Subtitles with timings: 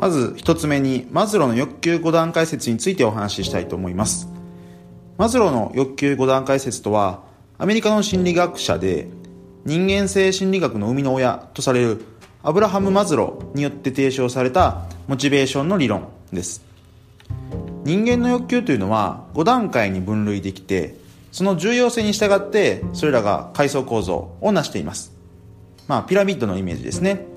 [0.00, 4.28] まず一つ目にマズローの欲求5段階説についてお話ししたいと思います。
[5.18, 7.20] マズローの欲求5段階説とは
[7.58, 9.08] アメリカの心理学者で
[9.66, 12.02] 人間性心理学の生みの親とされる
[12.42, 16.64] アブラハム・マズローによって提唱されたモチベーションの理論です。
[17.84, 20.96] 人間の欲求というのは5段階に分類できて
[21.30, 25.12] その重要性に従ってそれらが階層構造を成しています。
[25.88, 27.29] まあピラミッドのイメージですね。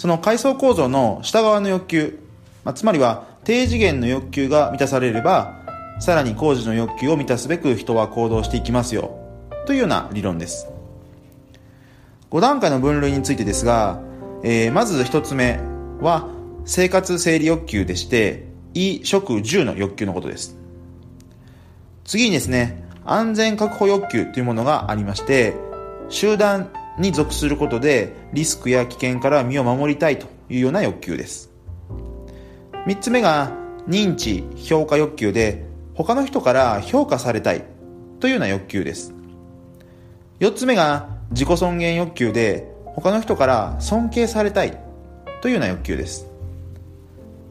[0.00, 2.18] その階層構造の下側の欲求、
[2.64, 5.60] まあ、つまりは低次元の欲求が満たされれば
[6.00, 9.18] さらに工事の欲求を満たすべく人は行動していきますよ。
[9.66, 10.68] というような理論です。
[12.30, 14.00] 5段階の分類についてですが、
[14.42, 15.60] えー、まず1つ目
[16.00, 16.30] は
[16.64, 20.56] 生活整理欲求でして衣食住の欲求のことです。
[22.06, 25.52] 次にですね安全確保欲求というものがありまして
[26.08, 31.50] 集団に属することでリスクや危険から身を守りたいというような欲求です。
[32.86, 33.52] 三つ目が
[33.88, 37.64] 認知、評価欲求で他の人から評価されたい
[38.20, 39.14] というような欲求です。
[40.38, 44.78] 四つ目が自己尊厳欲求で他の人から尊敬されたい
[45.40, 46.26] というような欲求です。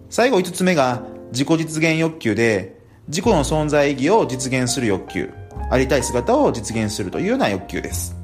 [0.10, 5.32] 最後五つ目が自己実現欲求で自己の存在意義を実現する欲求、
[5.72, 8.19] ありたい姿を実現するというような欲求です。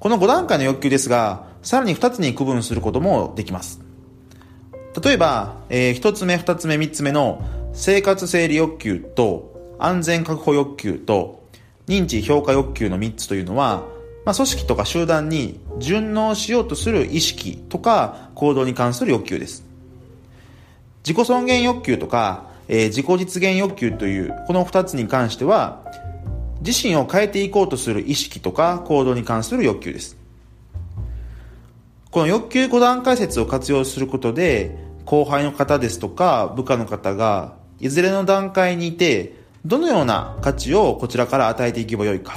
[0.00, 3.80] この5段階の欲求ですが、さらに2つに区分することもできます。
[5.04, 11.44] 例えば、えー、1つ目、2つ目、3つ目の生活整理欲求と安全確保欲求と
[11.86, 13.84] 認知評価欲求の3つというのは、
[14.24, 19.64] まあ、組織とか集団に順応しようとする意識とか行動に関する欲求です。
[21.04, 25.89] 自己尊厳欲求とか、えー、自己実現欲求というこの2つに関しては、
[26.60, 30.16] 自身を変えていこうとする意識とか行動に関する欲求です。
[32.10, 39.34] この欲求5段階説を活用することで、後輩の方ですとか部下の方が、いずれの段階にいて、
[39.64, 42.34] どのような価値をこちらから与えていけばよいか、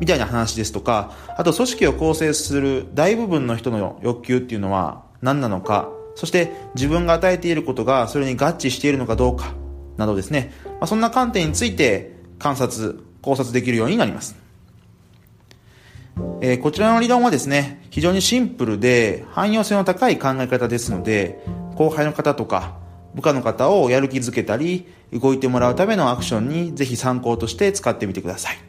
[0.00, 9.54] みたいな話ですとか、あと組織を構成する大部分の人の欲求っていうのは何なのか、そして自分が与えていることがそれに合致しているのかどうか、
[9.96, 14.36] などですね、まあ、そんな観点について観察、考察できるようになります。
[16.40, 21.44] えー、こちらの理論はですね、非常にシンプルで汎用性の高い考え方ですので、
[21.74, 22.78] 後輩の方とか
[23.14, 28.67] 部下の方をやる気づけたり、動いてもらうためのアクションにぜひ参考として使ってみてください。